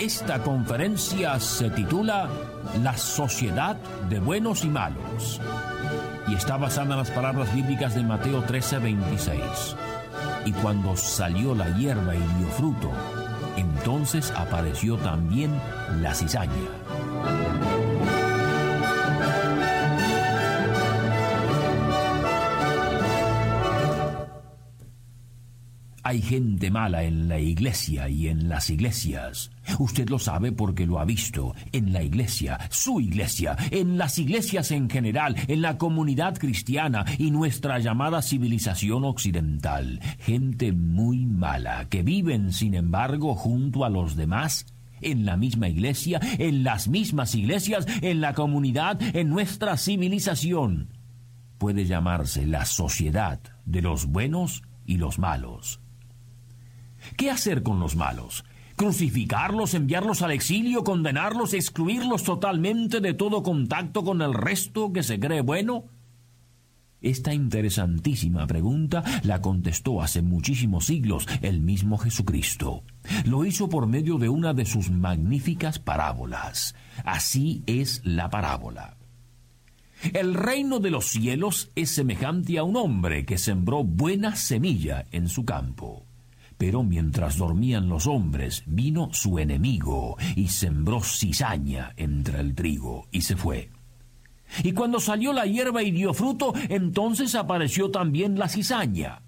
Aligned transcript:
Esta 0.00 0.42
conferencia 0.42 1.38
se 1.38 1.68
titula 1.68 2.30
La 2.82 2.96
sociedad 2.96 3.76
de 4.08 4.18
buenos 4.18 4.64
y 4.64 4.68
malos 4.68 5.38
y 6.26 6.34
está 6.34 6.56
basada 6.56 6.92
en 6.92 6.98
las 7.00 7.10
palabras 7.10 7.54
bíblicas 7.54 7.94
de 7.94 8.02
Mateo 8.02 8.42
13, 8.42 8.78
26. 8.78 9.42
Y 10.46 10.52
cuando 10.52 10.96
salió 10.96 11.54
la 11.54 11.68
hierba 11.76 12.14
y 12.14 12.18
dio 12.18 12.48
fruto, 12.56 12.90
entonces 13.58 14.32
apareció 14.34 14.96
también 14.96 15.52
la 16.00 16.14
cizaña. 16.14 16.50
Hay 26.02 26.22
gente 26.22 26.70
mala 26.70 27.02
en 27.02 27.28
la 27.28 27.38
iglesia 27.38 28.08
y 28.08 28.28
en 28.28 28.48
las 28.48 28.70
iglesias. 28.70 29.50
Usted 29.78 30.08
lo 30.08 30.18
sabe 30.18 30.52
porque 30.52 30.86
lo 30.86 30.98
ha 30.98 31.04
visto 31.04 31.54
en 31.72 31.92
la 31.92 32.02
iglesia, 32.02 32.58
su 32.70 33.00
iglesia, 33.00 33.56
en 33.70 33.98
las 33.98 34.18
iglesias 34.18 34.70
en 34.70 34.90
general, 34.90 35.36
en 35.48 35.62
la 35.62 35.78
comunidad 35.78 36.36
cristiana 36.38 37.04
y 37.18 37.30
nuestra 37.30 37.78
llamada 37.78 38.22
civilización 38.22 39.04
occidental. 39.04 40.00
Gente 40.18 40.72
muy 40.72 41.26
mala 41.26 41.86
que 41.88 42.02
viven, 42.02 42.52
sin 42.52 42.74
embargo, 42.74 43.34
junto 43.34 43.84
a 43.84 43.90
los 43.90 44.16
demás 44.16 44.66
en 45.00 45.24
la 45.24 45.36
misma 45.36 45.68
iglesia, 45.68 46.20
en 46.38 46.64
las 46.64 46.88
mismas 46.88 47.34
iglesias, 47.34 47.86
en 48.02 48.20
la 48.20 48.34
comunidad, 48.34 49.00
en 49.16 49.28
nuestra 49.30 49.76
civilización. 49.76 50.90
Puede 51.58 51.84
llamarse 51.84 52.46
la 52.46 52.64
sociedad 52.64 53.40
de 53.64 53.82
los 53.82 54.06
buenos 54.06 54.62
y 54.84 54.96
los 54.96 55.18
malos. 55.18 55.80
¿Qué 57.16 57.30
hacer 57.30 57.62
con 57.62 57.80
los 57.80 57.96
malos? 57.96 58.44
¿Crucificarlos, 58.80 59.74
enviarlos 59.74 60.22
al 60.22 60.30
exilio, 60.30 60.84
condenarlos, 60.84 61.52
excluirlos 61.52 62.24
totalmente 62.24 63.00
de 63.00 63.12
todo 63.12 63.42
contacto 63.42 64.02
con 64.02 64.22
el 64.22 64.32
resto 64.32 64.90
que 64.90 65.02
se 65.02 65.20
cree 65.20 65.42
bueno? 65.42 65.84
Esta 67.02 67.34
interesantísima 67.34 68.46
pregunta 68.46 69.04
la 69.22 69.42
contestó 69.42 70.00
hace 70.00 70.22
muchísimos 70.22 70.86
siglos 70.86 71.26
el 71.42 71.60
mismo 71.60 71.98
Jesucristo. 71.98 72.82
Lo 73.26 73.44
hizo 73.44 73.68
por 73.68 73.86
medio 73.86 74.16
de 74.16 74.30
una 74.30 74.54
de 74.54 74.64
sus 74.64 74.90
magníficas 74.90 75.78
parábolas. 75.78 76.74
Así 77.04 77.62
es 77.66 78.00
la 78.02 78.30
parábola. 78.30 78.96
El 80.14 80.32
reino 80.32 80.78
de 80.78 80.90
los 80.90 81.04
cielos 81.04 81.70
es 81.74 81.90
semejante 81.90 82.56
a 82.56 82.62
un 82.62 82.76
hombre 82.76 83.26
que 83.26 83.36
sembró 83.36 83.84
buena 83.84 84.36
semilla 84.36 85.04
en 85.12 85.28
su 85.28 85.44
campo. 85.44 86.06
Pero 86.60 86.82
mientras 86.82 87.38
dormían 87.38 87.88
los 87.88 88.06
hombres, 88.06 88.64
vino 88.66 89.08
su 89.14 89.38
enemigo 89.38 90.18
y 90.36 90.48
sembró 90.48 91.00
cizaña 91.02 91.94
entre 91.96 92.38
el 92.38 92.54
trigo 92.54 93.08
y 93.10 93.22
se 93.22 93.34
fue. 93.34 93.70
Y 94.62 94.72
cuando 94.72 95.00
salió 95.00 95.32
la 95.32 95.46
hierba 95.46 95.82
y 95.82 95.90
dio 95.90 96.12
fruto, 96.12 96.52
entonces 96.68 97.34
apareció 97.34 97.90
también 97.90 98.38
la 98.38 98.50
cizaña. 98.50 99.22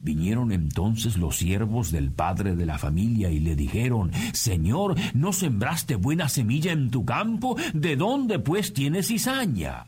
Vinieron 0.00 0.50
entonces 0.50 1.16
los 1.16 1.36
siervos 1.36 1.92
del 1.92 2.10
padre 2.10 2.56
de 2.56 2.66
la 2.66 2.76
familia 2.76 3.30
y 3.30 3.38
le 3.38 3.54
dijeron, 3.54 4.10
Señor, 4.32 4.96
¿no 5.14 5.32
sembraste 5.32 5.94
buena 5.94 6.28
semilla 6.28 6.72
en 6.72 6.90
tu 6.90 7.04
campo? 7.04 7.56
¿De 7.72 7.94
dónde 7.94 8.40
pues 8.40 8.72
tienes 8.74 9.06
cizaña? 9.06 9.86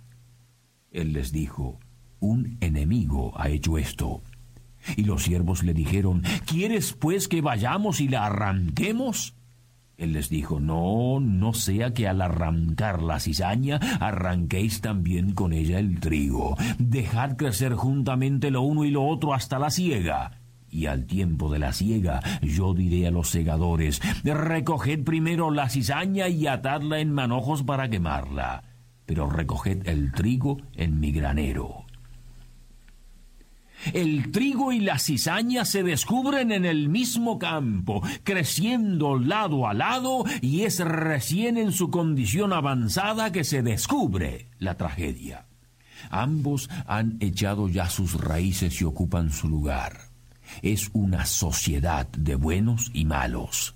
Él 0.93 1.15
les 1.15 1.33
dijo, 1.33 1.81
Un 2.21 2.59
enemigo 2.61 3.33
ha 3.37 3.49
hecho 3.49 3.77
esto. 3.77 4.23
Y 4.97 5.05
los 5.05 5.25
siervos 5.25 5.63
le 5.63 5.75
dijeron, 5.75 6.23
¿quieres 6.47 6.93
pues 6.93 7.29
que 7.29 7.41
vayamos 7.41 8.01
y 8.01 8.09
la 8.09 8.27
arranquemos? 8.27 9.35
Él 9.97 10.13
les 10.13 10.29
dijo, 10.29 10.61
no, 10.61 11.21
no 11.21 11.55
sea 11.55 11.95
que 11.95 12.07
al 12.07 12.21
arrancar 12.21 13.03
la 13.03 13.19
cizaña 13.19 13.81
arranquéis 13.99 14.83
también 14.83 15.33
con 15.33 15.55
ella 15.55 15.79
el 15.79 16.01
trigo. 16.01 16.57
Dejad 16.79 17.37
crecer 17.37 17.73
juntamente 17.73 18.51
lo 18.51 18.61
uno 18.61 18.85
y 18.85 18.91
lo 18.91 19.07
otro 19.07 19.33
hasta 19.33 19.59
la 19.59 19.71
siega. 19.71 20.43
Y 20.69 20.87
al 20.87 21.07
tiempo 21.07 21.51
de 21.51 21.61
la 21.61 21.73
siega 21.73 22.21
yo 22.43 22.75
diré 22.75 23.07
a 23.07 23.11
los 23.11 23.31
segadores, 23.31 24.03
recoged 24.23 25.05
primero 25.05 25.51
la 25.51 25.71
cizaña 25.71 26.29
y 26.29 26.47
atadla 26.47 26.99
en 27.01 27.13
manojos 27.13 27.63
para 27.63 27.89
quemarla, 27.89 28.65
pero 29.07 29.31
recoged 29.31 29.89
el 29.89 30.13
trigo 30.13 30.59
en 30.75 31.01
mi 31.01 31.13
granero. 31.13 31.86
El 33.93 34.33
trigo 34.33 34.73
y 34.73 34.81
la 34.81 34.99
cizaña 34.99 35.65
se 35.65 35.83
descubren 35.83 36.51
en 36.51 36.65
el 36.65 36.89
mismo 36.89 37.39
campo, 37.39 38.03
creciendo 38.25 39.19
lado 39.19 39.69
a 39.69 39.75
lado, 39.75 40.25
y 40.41 40.63
es 40.63 40.81
recién 40.81 41.57
en 41.57 41.73
su 41.73 41.91
condición 41.91 42.53
avanzada 42.53 43.33
que 43.33 43.45
se 43.45 43.63
descubre 43.63 44.49
la 44.59 44.77
tragedia. 44.77 45.47
Ambos 46.11 46.69
han 46.87 47.17
echado 47.21 47.69
ya 47.69 47.89
sus 47.89 48.15
raíces 48.21 48.81
y 48.81 48.85
ocupan 48.85 49.31
su 49.31 49.49
lugar. 49.49 50.11
Es 50.63 50.91
una 50.93 51.27
sociedad 51.27 52.07
de 52.09 52.35
buenos 52.37 52.91
y 52.95 53.05
malos. 53.05 53.76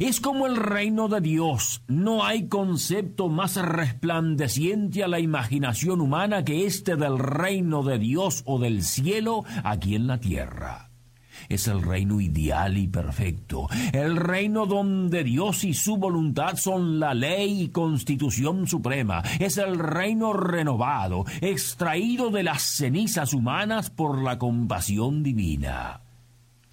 Es 0.00 0.20
como 0.20 0.46
el 0.46 0.56
reino 0.56 1.08
de 1.08 1.20
Dios. 1.20 1.82
No 1.86 2.24
hay 2.24 2.48
concepto 2.48 3.28
más 3.28 3.56
resplandeciente 3.56 5.04
a 5.04 5.08
la 5.08 5.20
imaginación 5.20 6.00
humana 6.00 6.44
que 6.44 6.66
este 6.66 6.96
del 6.96 7.18
reino 7.18 7.82
de 7.82 7.98
Dios 7.98 8.42
o 8.46 8.58
del 8.58 8.82
cielo 8.82 9.44
aquí 9.64 9.94
en 9.94 10.06
la 10.06 10.18
tierra. 10.18 10.88
Es 11.48 11.68
el 11.68 11.82
reino 11.82 12.20
ideal 12.20 12.76
y 12.76 12.88
perfecto, 12.88 13.68
el 13.92 14.16
reino 14.16 14.66
donde 14.66 15.24
Dios 15.24 15.64
y 15.64 15.72
su 15.72 15.96
voluntad 15.96 16.56
son 16.56 16.98
la 16.98 17.14
ley 17.14 17.62
y 17.62 17.68
constitución 17.68 18.66
suprema. 18.66 19.22
Es 19.38 19.56
el 19.56 19.78
reino 19.78 20.32
renovado, 20.32 21.24
extraído 21.40 22.30
de 22.30 22.42
las 22.42 22.62
cenizas 22.62 23.32
humanas 23.32 23.88
por 23.90 24.22
la 24.22 24.38
compasión 24.38 25.22
divina. 25.22 26.00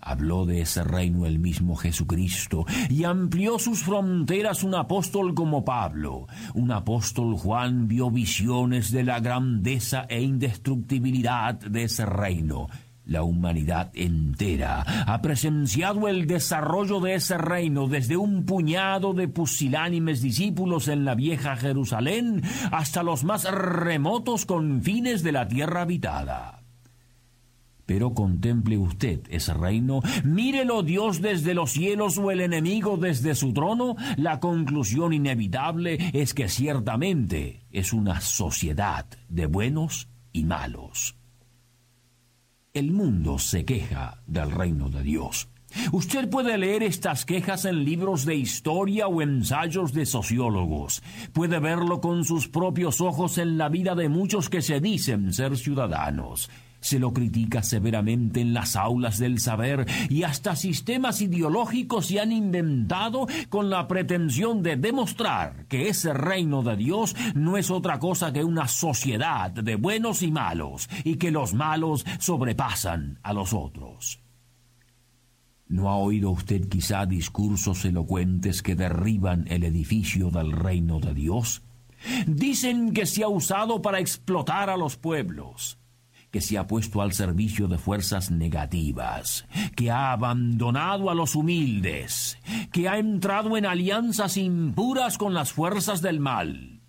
Habló 0.08 0.46
de 0.46 0.62
ese 0.62 0.84
reino 0.84 1.26
el 1.26 1.40
mismo 1.40 1.76
Jesucristo 1.76 2.64
y 2.92 3.06
amplió 3.06 3.58
sus 3.58 3.82
fronteras 3.82 4.64
un 4.64 4.76
apóstol 4.76 5.34
como 5.34 5.66
Pablo. 5.66 6.28
Un 6.54 6.72
apóstol 6.72 7.34
Juan 7.36 7.88
vio 7.88 8.12
visiones 8.12 8.92
de 8.92 9.04
la 9.04 9.20
grandeza 9.20 10.06
e 10.08 10.22
indestructibilidad 10.22 11.56
de 11.56 11.86
ese 11.86 12.06
reino. 12.06 12.68
La 13.04 13.24
humanidad 13.24 13.90
entera 13.96 14.86
ha 15.08 15.22
presenciado 15.24 16.08
el 16.08 16.28
desarrollo 16.28 17.00
de 17.00 17.16
ese 17.16 17.40
reino 17.40 17.88
desde 17.88 18.16
un 18.16 18.46
puñado 18.46 19.14
de 19.14 19.28
pusilánimes 19.28 20.22
discípulos 20.22 20.88
en 20.88 21.04
la 21.04 21.16
vieja 21.16 21.56
Jerusalén 21.56 22.44
hasta 22.72 23.02
los 23.02 23.24
más 23.24 23.52
remotos 23.52 24.46
confines 24.46 25.24
de 25.24 25.32
la 25.32 25.48
tierra 25.48 25.82
habitada. 25.82 26.65
Pero 27.86 28.14
contemple 28.14 28.78
usted 28.78 29.22
ese 29.30 29.54
reino, 29.54 30.02
mírelo 30.24 30.82
Dios 30.82 31.22
desde 31.22 31.54
los 31.54 31.72
cielos 31.72 32.18
o 32.18 32.32
el 32.32 32.42
enemigo 32.42 32.98
desde 32.98 33.36
su 33.36 33.54
trono, 33.54 33.96
la 34.18 34.40
conclusión 34.40 35.14
inevitable 35.14 35.98
es 36.14 36.34
que 36.34 36.50
ciertamente 36.50 37.62
es 37.72 37.94
una 37.94 38.22
sociedad 38.22 39.06
de 39.30 39.46
buenos 39.46 40.10
y 40.32 40.46
malos. 40.46 41.16
El 42.74 42.92
mundo 42.92 43.38
se 43.40 43.66
queja 43.66 44.22
del 44.26 44.52
reino 44.52 44.90
de 44.90 45.04
Dios. 45.04 45.48
Usted 45.92 46.30
puede 46.30 46.58
leer 46.58 46.84
estas 46.84 47.26
quejas 47.26 47.66
en 47.66 47.84
libros 47.84 48.26
de 48.26 48.36
historia 48.36 49.08
o 49.08 49.22
ensayos 49.22 49.94
de 49.94 50.06
sociólogos. 50.06 51.04
Puede 51.34 51.60
verlo 51.60 52.02
con 52.02 52.24
sus 52.24 52.48
propios 52.48 53.02
ojos 53.02 53.38
en 53.38 53.58
la 53.58 53.70
vida 53.70 53.94
de 53.94 54.10
muchos 54.10 54.50
que 54.50 54.62
se 54.62 54.80
dicen 54.80 55.34
ser 55.34 55.58
ciudadanos 55.58 56.50
se 56.86 57.00
lo 57.00 57.14
critica 57.14 57.64
severamente 57.64 58.42
en 58.42 58.54
las 58.54 58.76
aulas 58.76 59.18
del 59.18 59.40
saber 59.40 59.88
y 60.08 60.22
hasta 60.22 60.56
sistemas 60.56 61.20
ideológicos 61.20 62.06
se 62.06 62.20
han 62.20 62.32
inventado 62.32 63.26
con 63.50 63.72
la 63.72 63.88
pretensión 63.88 64.62
de 64.62 64.76
demostrar 64.76 65.66
que 65.66 65.90
ese 65.90 66.14
reino 66.14 66.62
de 66.62 66.76
Dios 66.76 67.16
no 67.34 67.58
es 67.58 67.72
otra 67.72 67.98
cosa 67.98 68.32
que 68.32 68.44
una 68.44 68.68
sociedad 68.68 69.50
de 69.50 69.78
buenos 69.78 70.22
y 70.22 70.30
malos 70.30 70.88
y 71.04 71.16
que 71.16 71.32
los 71.32 71.56
malos 71.56 72.06
sobrepasan 72.20 73.18
a 73.24 73.34
los 73.34 73.54
otros. 73.54 74.22
¿No 75.68 75.90
ha 75.90 75.96
oído 75.96 76.30
usted 76.30 76.70
quizá 76.70 77.08
discursos 77.08 77.84
elocuentes 77.86 78.62
que 78.62 78.76
derriban 78.76 79.46
el 79.48 79.64
edificio 79.64 80.30
del 80.30 80.52
reino 80.52 81.00
de 81.00 81.16
Dios? 81.16 81.64
Dicen 82.28 82.94
que 82.94 83.08
se 83.08 83.24
ha 83.24 83.28
usado 83.28 83.82
para 83.82 84.00
explotar 84.00 84.70
a 84.70 84.78
los 84.78 84.98
pueblos, 84.98 85.80
que 86.36 86.42
se 86.42 86.58
ha 86.58 86.68
puesto 86.68 87.02
al 87.02 87.14
servicio 87.14 87.70
de 87.70 87.78
fuerzas 87.78 88.30
negativas, 88.30 89.48
que 89.74 89.90
ha 89.90 90.12
abandonado 90.12 91.10
a 91.10 91.16
los 91.16 91.34
humildes, 91.34 92.38
que 92.74 92.90
ha 92.90 92.98
entrado 92.98 93.56
en 93.56 93.66
alianzas 93.66 94.36
impuras 94.36 95.18
con 95.18 95.34
las 95.34 95.54
fuerzas 95.54 96.02
del 96.02 96.20
mal 96.20 96.82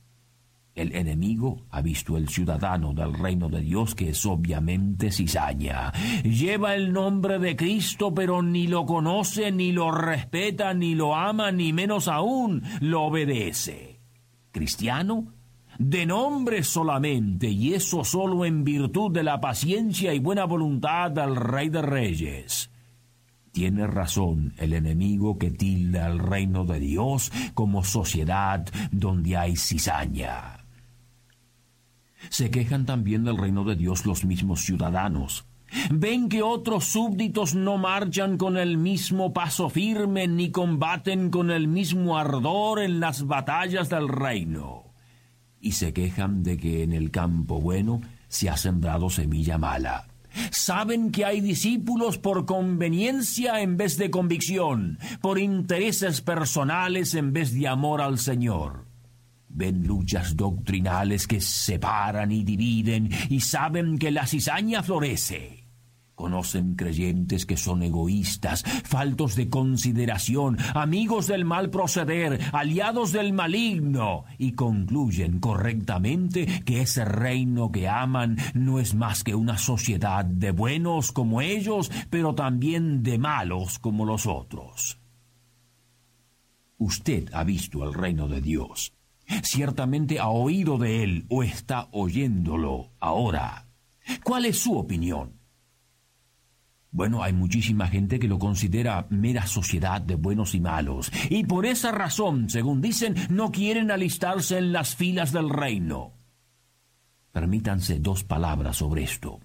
el 0.74 0.94
enemigo 0.96 1.62
ha 1.70 1.80
visto 1.80 2.16
el 2.16 2.28
ciudadano 2.28 2.92
del 2.92 3.14
reino 3.14 3.48
de 3.48 3.60
Dios 3.60 3.94
que 3.94 4.10
es 4.10 4.26
obviamente 4.26 5.10
cizaña. 5.10 5.90
Lleva 6.22 6.74
el 6.74 6.92
nombre 6.92 7.38
de 7.38 7.56
Cristo, 7.56 8.12
pero 8.12 8.42
ni 8.42 8.66
lo 8.66 8.84
conoce, 8.84 9.52
ni 9.52 9.72
lo 9.72 9.90
respeta, 9.90 10.74
ni 10.74 10.94
lo 10.94 11.14
ama, 11.14 11.50
ni 11.50 11.72
menos 11.72 12.08
aún 12.08 12.62
lo 12.80 13.04
obedece. 13.04 14.00
Cristiano, 14.52 15.32
de 15.78 16.06
nombre 16.06 16.62
solamente, 16.62 17.48
y 17.48 17.74
eso 17.74 18.04
solo 18.04 18.44
en 18.44 18.64
virtud 18.64 19.12
de 19.12 19.22
la 19.22 19.40
paciencia 19.40 20.14
y 20.14 20.18
buena 20.18 20.44
voluntad 20.44 21.10
del 21.10 21.36
Rey 21.36 21.68
de 21.68 21.82
Reyes. 21.82 22.70
Tiene 23.52 23.86
razón 23.86 24.52
el 24.58 24.74
enemigo 24.74 25.38
que 25.38 25.50
tilda 25.50 26.06
al 26.06 26.18
reino 26.18 26.66
de 26.66 26.78
Dios 26.78 27.32
como 27.54 27.84
sociedad 27.84 28.66
donde 28.90 29.36
hay 29.36 29.56
cizaña. 29.56 30.66
Se 32.28 32.50
quejan 32.50 32.84
también 32.84 33.24
del 33.24 33.38
reino 33.38 33.64
de 33.64 33.76
Dios 33.76 34.04
los 34.04 34.24
mismos 34.24 34.60
ciudadanos. 34.60 35.46
Ven 35.90 36.28
que 36.28 36.42
otros 36.42 36.84
súbditos 36.84 37.54
no 37.54 37.78
marchan 37.78 38.36
con 38.38 38.56
el 38.56 38.76
mismo 38.76 39.32
paso 39.32 39.68
firme 39.68 40.28
ni 40.28 40.50
combaten 40.50 41.30
con 41.30 41.50
el 41.50 41.66
mismo 41.66 42.18
ardor 42.18 42.80
en 42.80 43.00
las 43.00 43.26
batallas 43.26 43.88
del 43.88 44.08
reino. 44.08 44.85
Y 45.66 45.72
se 45.72 45.92
quejan 45.92 46.44
de 46.44 46.56
que 46.56 46.84
en 46.84 46.92
el 46.92 47.10
campo 47.10 47.60
bueno 47.60 48.00
se 48.28 48.48
ha 48.48 48.56
sembrado 48.56 49.10
semilla 49.10 49.58
mala. 49.58 50.06
Saben 50.52 51.10
que 51.10 51.24
hay 51.24 51.40
discípulos 51.40 52.18
por 52.18 52.46
conveniencia 52.46 53.60
en 53.60 53.76
vez 53.76 53.98
de 53.98 54.08
convicción, 54.08 55.00
por 55.20 55.40
intereses 55.40 56.20
personales 56.20 57.16
en 57.16 57.32
vez 57.32 57.52
de 57.52 57.66
amor 57.66 58.00
al 58.00 58.20
Señor 58.20 58.86
ven 59.48 59.86
luchas 59.86 60.36
doctrinales 60.36 61.26
que 61.26 61.40
separan 61.40 62.30
y 62.30 62.44
dividen 62.44 63.10
y 63.30 63.40
saben 63.40 63.98
que 63.98 64.10
la 64.10 64.26
cizaña 64.26 64.82
florece. 64.82 65.65
Conocen 66.16 66.74
creyentes 66.74 67.46
que 67.46 67.56
son 67.56 67.84
egoístas, 67.84 68.64
faltos 68.84 69.36
de 69.36 69.48
consideración, 69.48 70.58
amigos 70.74 71.28
del 71.28 71.44
mal 71.44 71.70
proceder, 71.70 72.40
aliados 72.52 73.12
del 73.12 73.32
maligno, 73.32 74.24
y 74.36 74.52
concluyen 74.52 75.38
correctamente 75.38 76.64
que 76.64 76.80
ese 76.80 77.04
reino 77.04 77.70
que 77.70 77.88
aman 77.88 78.36
no 78.54 78.80
es 78.80 78.96
más 78.96 79.22
que 79.22 79.36
una 79.36 79.58
sociedad 79.58 80.24
de 80.24 80.50
buenos 80.50 81.12
como 81.12 81.40
ellos, 81.40 81.92
pero 82.10 82.34
también 82.34 83.04
de 83.04 83.18
malos 83.18 83.78
como 83.78 84.04
los 84.04 84.26
otros. 84.26 84.98
Usted 86.78 87.32
ha 87.32 87.44
visto 87.44 87.84
el 87.84 87.94
reino 87.94 88.26
de 88.26 88.40
Dios 88.40 88.96
Ciertamente 89.42 90.18
ha 90.18 90.28
oído 90.28 90.78
de 90.78 91.02
él 91.02 91.26
o 91.28 91.42
está 91.42 91.88
oyéndolo 91.92 92.92
ahora. 93.00 93.66
¿Cuál 94.22 94.46
es 94.46 94.58
su 94.58 94.78
opinión? 94.78 95.32
Bueno, 96.96 97.22
hay 97.22 97.34
muchísima 97.34 97.88
gente 97.88 98.18
que 98.18 98.26
lo 98.26 98.38
considera 98.38 99.06
mera 99.10 99.46
sociedad 99.46 100.00
de 100.00 100.14
buenos 100.14 100.54
y 100.54 100.60
malos, 100.60 101.12
y 101.28 101.44
por 101.44 101.66
esa 101.66 101.92
razón, 101.92 102.48
según 102.48 102.80
dicen, 102.80 103.14
no 103.28 103.52
quieren 103.52 103.90
alistarse 103.90 104.56
en 104.56 104.72
las 104.72 104.96
filas 104.96 105.30
del 105.30 105.50
reino. 105.50 106.14
Permítanse 107.32 107.98
dos 107.98 108.24
palabras 108.24 108.78
sobre 108.78 109.02
esto. 109.02 109.40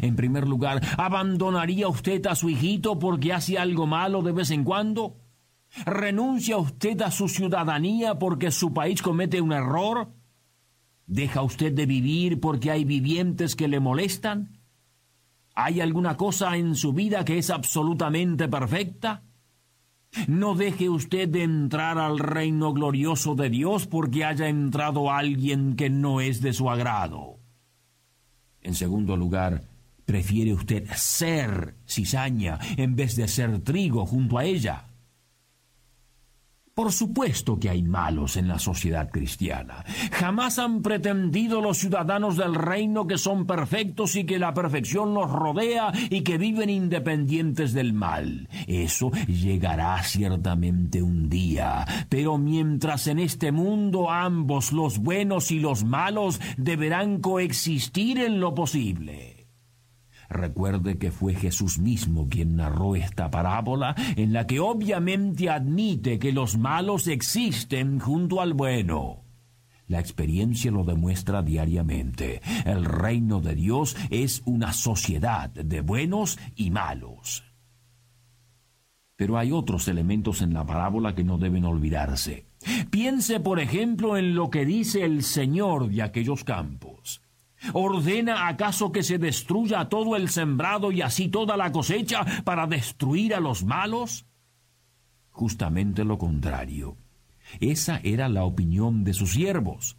En 0.00 0.16
primer 0.16 0.48
lugar, 0.48 0.80
¿abandonaría 0.96 1.88
usted 1.88 2.26
a 2.26 2.34
su 2.34 2.48
hijito 2.48 2.98
porque 2.98 3.34
hace 3.34 3.58
algo 3.58 3.86
malo 3.86 4.22
de 4.22 4.32
vez 4.32 4.50
en 4.50 4.64
cuando? 4.64 5.18
¿Renuncia 5.84 6.56
usted 6.56 7.02
a 7.02 7.10
su 7.10 7.28
ciudadanía 7.28 8.18
porque 8.18 8.50
su 8.50 8.72
país 8.72 9.02
comete 9.02 9.42
un 9.42 9.52
error? 9.52 10.08
¿Deja 11.06 11.42
usted 11.42 11.70
de 11.70 11.84
vivir 11.84 12.40
porque 12.40 12.70
hay 12.70 12.86
vivientes 12.86 13.56
que 13.56 13.68
le 13.68 13.78
molestan? 13.78 14.57
¿Hay 15.60 15.80
alguna 15.80 16.16
cosa 16.16 16.56
en 16.56 16.76
su 16.76 16.92
vida 16.92 17.24
que 17.24 17.36
es 17.36 17.50
absolutamente 17.50 18.46
perfecta? 18.46 19.24
No 20.28 20.54
deje 20.54 20.88
usted 20.88 21.28
de 21.28 21.42
entrar 21.42 21.98
al 21.98 22.20
reino 22.20 22.72
glorioso 22.72 23.34
de 23.34 23.50
Dios 23.50 23.88
porque 23.88 24.24
haya 24.24 24.46
entrado 24.46 25.10
alguien 25.10 25.74
que 25.74 25.90
no 25.90 26.20
es 26.20 26.42
de 26.42 26.52
su 26.52 26.70
agrado. 26.70 27.40
En 28.62 28.76
segundo 28.76 29.16
lugar, 29.16 29.64
prefiere 30.04 30.52
usted 30.52 30.86
ser 30.94 31.74
cizaña 31.88 32.60
en 32.76 32.94
vez 32.94 33.16
de 33.16 33.26
ser 33.26 33.58
trigo 33.58 34.06
junto 34.06 34.38
a 34.38 34.44
ella. 34.44 34.84
Por 36.78 36.92
supuesto 36.92 37.58
que 37.58 37.70
hay 37.70 37.82
malos 37.82 38.36
en 38.36 38.46
la 38.46 38.60
sociedad 38.60 39.10
cristiana. 39.10 39.84
Jamás 40.12 40.60
han 40.60 40.80
pretendido 40.80 41.60
los 41.60 41.78
ciudadanos 41.78 42.36
del 42.36 42.54
reino 42.54 43.08
que 43.08 43.18
son 43.18 43.48
perfectos 43.48 44.14
y 44.14 44.22
que 44.22 44.38
la 44.38 44.54
perfección 44.54 45.12
los 45.12 45.28
rodea 45.28 45.90
y 46.08 46.20
que 46.20 46.38
viven 46.38 46.70
independientes 46.70 47.72
del 47.72 47.94
mal. 47.94 48.48
Eso 48.68 49.10
llegará 49.26 50.00
ciertamente 50.04 51.02
un 51.02 51.28
día, 51.28 51.84
pero 52.08 52.38
mientras 52.38 53.08
en 53.08 53.18
este 53.18 53.50
mundo 53.50 54.08
ambos, 54.08 54.70
los 54.70 54.98
buenos 54.98 55.50
y 55.50 55.58
los 55.58 55.82
malos, 55.82 56.40
deberán 56.58 57.18
coexistir 57.20 58.20
en 58.20 58.38
lo 58.38 58.54
posible. 58.54 59.37
Recuerde 60.28 60.98
que 60.98 61.10
fue 61.10 61.34
Jesús 61.34 61.78
mismo 61.78 62.28
quien 62.28 62.56
narró 62.56 62.96
esta 62.96 63.30
parábola 63.30 63.94
en 64.16 64.32
la 64.32 64.46
que 64.46 64.60
obviamente 64.60 65.48
admite 65.48 66.18
que 66.18 66.32
los 66.32 66.58
malos 66.58 67.06
existen 67.06 67.98
junto 67.98 68.40
al 68.40 68.52
bueno. 68.52 69.24
La 69.86 70.00
experiencia 70.00 70.70
lo 70.70 70.84
demuestra 70.84 71.42
diariamente. 71.42 72.42
El 72.66 72.84
reino 72.84 73.40
de 73.40 73.54
Dios 73.54 73.96
es 74.10 74.42
una 74.44 74.74
sociedad 74.74 75.48
de 75.48 75.80
buenos 75.80 76.38
y 76.54 76.70
malos. 76.70 77.44
Pero 79.16 79.38
hay 79.38 79.50
otros 79.50 79.88
elementos 79.88 80.42
en 80.42 80.52
la 80.52 80.64
parábola 80.64 81.14
que 81.14 81.24
no 81.24 81.38
deben 81.38 81.64
olvidarse. 81.64 82.46
Piense, 82.90 83.40
por 83.40 83.60
ejemplo, 83.60 84.16
en 84.16 84.34
lo 84.34 84.50
que 84.50 84.66
dice 84.66 85.04
el 85.04 85.22
Señor 85.22 85.88
de 85.88 86.02
aquellos 86.02 86.44
campos. 86.44 86.87
¿Ordena 87.72 88.48
acaso 88.48 88.92
que 88.92 89.02
se 89.02 89.18
destruya 89.18 89.88
todo 89.88 90.16
el 90.16 90.28
sembrado 90.28 90.92
y 90.92 91.02
así 91.02 91.28
toda 91.28 91.56
la 91.56 91.72
cosecha 91.72 92.24
para 92.44 92.66
destruir 92.66 93.34
a 93.34 93.40
los 93.40 93.64
malos? 93.64 94.26
Justamente 95.30 96.04
lo 96.04 96.18
contrario. 96.18 96.96
Esa 97.60 98.00
era 98.02 98.28
la 98.28 98.44
opinión 98.44 99.04
de 99.04 99.14
sus 99.14 99.32
siervos. 99.32 99.96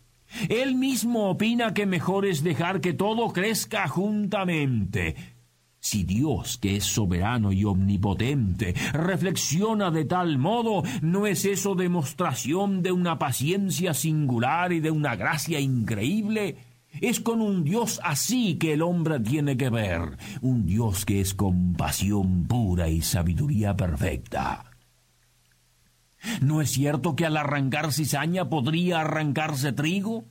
Él 0.48 0.76
mismo 0.76 1.30
opina 1.30 1.74
que 1.74 1.86
mejor 1.86 2.26
es 2.26 2.44
dejar 2.44 2.82
que 2.82 2.94
todo 2.94 3.34
crezca 3.34 3.88
juntamente. 3.88 5.16
Si 5.82 6.04
Dios, 6.04 6.58
que 6.58 6.76
es 6.76 6.84
soberano 6.84 7.54
y 7.54 7.64
omnipotente, 7.64 8.74
reflexiona 8.92 9.92
de 9.92 10.06
tal 10.06 10.38
modo, 10.38 10.84
¿no 11.02 11.26
es 11.26 11.46
eso 11.46 11.74
demostración 11.74 12.84
de 12.84 12.92
una 12.92 13.18
paciencia 13.18 13.94
singular 13.94 14.74
y 14.74 14.82
de 14.82 14.92
una 14.92 15.16
gracia 15.16 15.60
increíble? 15.60 16.58
Es 17.02 17.20
con 17.20 17.42
un 17.42 17.64
Dios 17.64 18.02
así 18.04 18.56
que 18.56 18.74
el 18.74 18.82
hombre 18.82 19.20
tiene 19.20 19.56
que 19.56 19.70
ver, 19.70 20.18
un 20.42 20.66
Dios 20.66 21.06
que 21.06 21.22
es 21.22 21.34
compasión 21.34 22.46
pura 22.46 22.90
y 22.90 23.02
sabiduría 23.02 23.76
perfecta. 23.76 24.66
¿No 26.42 26.62
es 26.62 26.72
cierto 26.72 27.16
que 27.16 27.26
al 27.26 27.38
arrancar 27.38 27.94
cizaña 27.94 28.50
podría 28.50 29.02
arrancarse 29.02 29.72
trigo? 29.72 30.26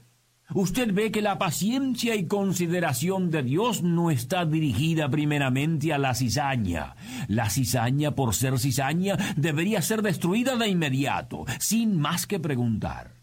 Usted 0.54 0.94
ve 0.94 1.10
que 1.10 1.20
la 1.20 1.38
paciencia 1.38 2.14
y 2.14 2.26
consideración 2.26 3.30
de 3.30 3.42
Dios 3.42 3.82
no 3.82 4.10
está 4.10 4.46
dirigida 4.46 5.08
primeramente 5.10 5.92
a 5.92 5.98
la 5.98 6.14
cizaña. 6.14 6.96
La 7.28 7.50
cizaña, 7.50 8.14
por 8.14 8.34
ser 8.34 8.58
cizaña, 8.58 9.16
debería 9.36 9.82
ser 9.82 10.00
destruida 10.00 10.56
de 10.56 10.68
inmediato, 10.68 11.44
sin 11.58 11.98
más 11.98 12.26
que 12.26 12.40
preguntar 12.40 13.17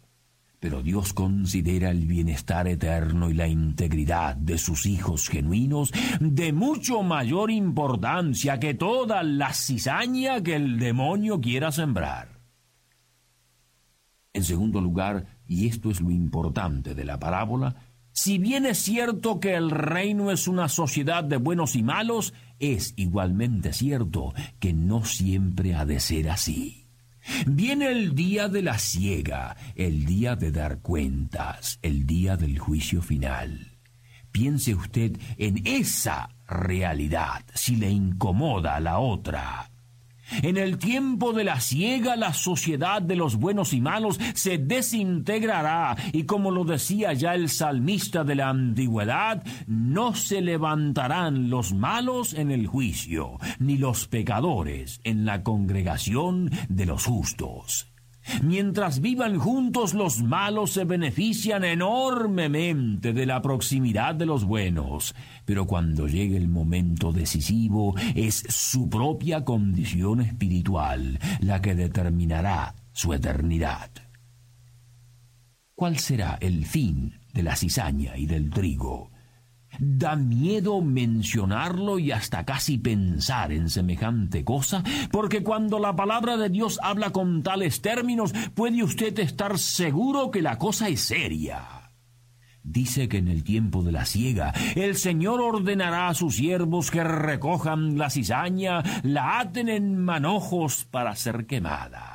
pero 0.59 0.81
Dios 0.81 1.13
considera 1.13 1.91
el 1.91 2.05
bienestar 2.05 2.67
eterno 2.67 3.29
y 3.29 3.33
la 3.33 3.47
integridad 3.47 4.35
de 4.35 4.57
sus 4.57 4.85
hijos 4.85 5.29
genuinos 5.29 5.91
de 6.19 6.53
mucho 6.53 7.03
mayor 7.03 7.51
importancia 7.51 8.59
que 8.59 8.74
toda 8.74 9.24
la 9.24 9.53
cizaña 9.53 10.41
que 10.41 10.55
el 10.55 10.79
demonio 10.79 11.39
quiera 11.39 11.71
sembrar. 11.71 12.39
En 14.33 14.43
segundo 14.43 14.81
lugar, 14.81 15.39
y 15.47 15.67
esto 15.67 15.89
es 15.89 16.01
lo 16.01 16.12
importante 16.12 16.93
de 16.93 17.05
la 17.05 17.19
parábola, 17.19 17.75
Si 18.17 18.38
bien 18.38 18.65
es 18.65 18.77
cierto 18.77 19.41
que 19.41 19.55
el 19.55 19.69
reino 19.69 20.31
es 20.31 20.47
una 20.47 20.69
sociedad 20.69 21.21
de 21.21 21.35
buenos 21.35 21.75
y 21.75 21.83
malos, 21.83 22.33
es 22.59 22.93
igualmente 22.95 23.74
cierto 23.74 24.33
que 24.59 24.71
no 24.71 25.03
siempre 25.03 25.75
ha 25.75 25.85
de 25.85 26.00
ser 26.00 26.29
así. 26.29 26.85
Viene 27.48 27.91
el 27.91 28.15
día 28.15 28.48
de 28.48 28.62
la 28.62 28.77
ciega, 28.77 29.55
el 29.75 30.05
día 30.05 30.36
de 30.36 30.51
dar 30.51 30.79
cuentas, 30.79 31.79
el 31.82 32.05
día 32.05 32.38
del 32.38 32.60
juicio 32.60 33.01
final. 33.01 33.77
Piense 34.32 34.75
usted 34.75 35.17
en 35.38 35.65
esa 35.65 36.29
realidad 36.48 37.46
si 37.53 37.77
le 37.77 37.89
incomoda 37.89 38.79
la 38.79 39.00
otra. 39.00 39.72
En 40.41 40.58
el 40.58 40.77
tiempo 40.77 41.34
de 41.34 41.44
la 41.44 41.60
ciega 41.60 42.15
la 42.15 42.34
sociedad 42.34 43.01
de 43.01 43.15
los 43.15 43.36
buenos 43.38 43.74
y 43.74 43.82
malos 43.82 44.20
se 44.34 44.58
desintegrará 44.58 45.96
y 46.12 46.24
como 46.24 46.51
lo 46.51 46.63
decía 46.63 47.13
ya 47.13 47.36
el 47.36 47.50
salmista 47.50 48.24
de 48.24 48.36
la 48.36 48.50
antigüedad, 48.50 49.44
no 49.67 50.15
se 50.15 50.41
levantarán 50.41 51.50
los 51.50 51.74
malos 51.74 52.34
en 52.34 52.51
el 52.51 52.67
juicio, 52.67 53.39
ni 53.60 53.77
los 53.77 54.08
pecadores 54.08 55.00
en 55.03 55.25
la 55.25 55.44
congregación 55.44 56.51
de 56.70 56.86
los 56.86 57.05
justos. 57.05 57.95
Mientras 58.41 59.01
vivan 59.01 59.38
juntos 59.38 59.94
los 59.94 60.24
malos 60.24 60.72
se 60.72 60.84
benefician 60.84 61.63
enormemente 61.63 63.13
de 63.13 63.25
la 63.25 63.41
proximidad 63.41 64.15
de 64.15 64.25
los 64.25 64.46
buenos, 64.46 65.15
pero 65.46 65.65
cuando 65.65 66.08
llegue 66.08 66.38
el 66.38 66.48
momento 66.48 67.12
decisivo 67.12 67.96
es 68.15 68.44
su 68.50 68.89
propia 68.89 69.46
condición 69.46 70.22
espiritual 70.22 71.20
la 71.39 71.62
que 71.62 71.75
determinará 71.75 72.75
su 72.91 73.13
eternidad. 73.13 73.91
¿Cuál 75.75 76.00
será 76.00 76.38
el 76.39 76.65
fin 76.65 77.20
de 77.34 77.44
la 77.44 77.55
cizaña 77.55 78.17
y 78.17 78.25
del 78.25 78.50
trigo? 78.50 79.12
Da 79.79 80.15
miedo 80.15 80.82
mencionarlo 80.82 82.00
y 82.00 82.12
hasta 82.12 82.46
casi 82.46 82.77
pensar 82.77 83.51
en 83.51 83.70
semejante 83.70 84.44
cosa, 84.44 84.84
porque 85.12 85.44
cuando 85.44 85.79
la 85.79 85.96
palabra 85.96 86.38
de 86.38 86.50
Dios 86.50 86.79
habla 86.82 87.12
con 87.12 87.44
tales 87.44 87.82
términos, 87.82 88.34
puede 88.53 88.84
usted 88.84 89.17
estar 89.20 89.60
seguro 89.60 90.32
que 90.32 90.41
la 90.41 90.58
cosa 90.58 90.89
es 90.89 91.01
seria. 91.01 91.91
Dice 92.63 93.08
que 93.08 93.17
en 93.17 93.27
el 93.27 93.44
tiempo 93.44 93.84
de 93.84 93.91
la 93.91 94.05
siega 94.05 94.51
el 94.75 94.96
Señor 94.96 95.39
ordenará 95.39 96.08
a 96.08 96.15
sus 96.15 96.38
siervos 96.38 96.89
que 96.89 97.03
recojan 97.03 97.98
la 97.98 98.10
cizaña, 98.10 98.82
la 99.03 99.39
aten 99.39 99.70
en 99.70 100.03
manojos 100.03 100.86
para 100.86 101.15
ser 101.15 101.46
quemada 101.46 102.14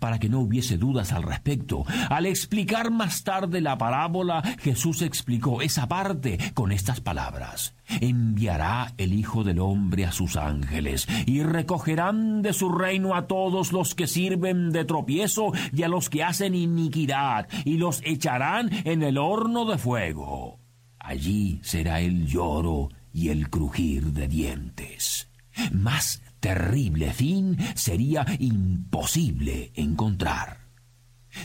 para 0.00 0.18
que 0.18 0.28
no 0.28 0.40
hubiese 0.40 0.78
dudas 0.78 1.12
al 1.12 1.22
respecto. 1.22 1.84
Al 2.10 2.26
explicar 2.26 2.90
más 2.90 3.24
tarde 3.24 3.60
la 3.60 3.78
parábola, 3.78 4.42
Jesús 4.60 5.02
explicó 5.02 5.62
esa 5.62 5.88
parte 5.88 6.38
con 6.54 6.72
estas 6.72 7.00
palabras. 7.00 7.74
Enviará 8.00 8.94
el 8.96 9.12
Hijo 9.12 9.44
del 9.44 9.60
Hombre 9.60 10.06
a 10.06 10.12
sus 10.12 10.36
ángeles, 10.36 11.06
y 11.26 11.42
recogerán 11.42 12.42
de 12.42 12.52
su 12.52 12.70
reino 12.70 13.14
a 13.14 13.26
todos 13.26 13.72
los 13.72 13.94
que 13.94 14.06
sirven 14.06 14.70
de 14.70 14.84
tropiezo 14.84 15.52
y 15.72 15.82
a 15.82 15.88
los 15.88 16.08
que 16.08 16.24
hacen 16.24 16.54
iniquidad, 16.54 17.48
y 17.64 17.76
los 17.76 18.00
echarán 18.04 18.70
en 18.84 19.02
el 19.02 19.18
horno 19.18 19.64
de 19.66 19.78
fuego. 19.78 20.58
Allí 20.98 21.60
será 21.62 22.00
el 22.00 22.26
lloro 22.26 22.88
y 23.12 23.28
el 23.28 23.50
crujir 23.50 24.12
de 24.12 24.26
dientes. 24.26 25.30
Más 25.70 26.22
terrible 26.44 27.10
fin 27.14 27.56
sería 27.74 28.26
imposible 28.38 29.72
encontrar. 29.74 30.68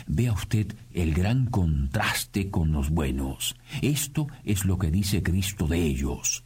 Vea 0.06 0.34
usted 0.34 0.76
el 0.92 1.14
gran 1.14 1.46
contraste 1.46 2.50
con 2.50 2.70
los 2.72 2.90
buenos. 2.90 3.56
Esto 3.80 4.26
es 4.44 4.66
lo 4.66 4.76
que 4.76 4.90
dice 4.90 5.22
Cristo 5.22 5.66
de 5.66 5.78
ellos. 5.82 6.44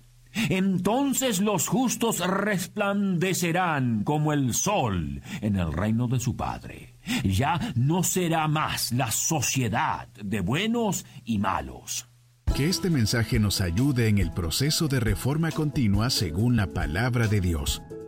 Entonces 0.51 1.41
los 1.41 1.67
justos 1.67 2.21
resplandecerán 2.25 4.05
como 4.05 4.33
el 4.33 4.55
sol 4.55 5.21
en 5.41 5.57
el 5.57 5.73
reino 5.73 6.07
de 6.07 6.21
su 6.21 6.37
Padre. 6.37 6.95
Ya 7.25 7.59
no 7.75 8.05
será 8.05 8.47
más 8.47 8.93
la 8.93 9.11
sociedad 9.11 10.07
de 10.23 10.41
buenos 10.41 11.05
y 11.25 11.39
malos. 11.39 12.07
Que 12.55 12.69
este 12.69 12.89
mensaje 12.89 13.41
nos 13.41 13.61
ayude 13.61 14.07
en 14.07 14.19
el 14.19 14.31
proceso 14.31 14.87
de 14.87 15.01
reforma 15.01 15.51
continua 15.51 16.09
según 16.09 16.55
la 16.55 16.69
palabra 16.69 17.27
de 17.27 17.41
Dios. 17.41 17.83